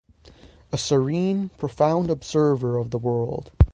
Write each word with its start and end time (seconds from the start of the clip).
A 0.71 0.79
serene, 0.79 1.49
profound 1.59 2.09
observer 2.09 2.75
of 2.77 2.89
the 2.89 2.97
world. 2.97 3.51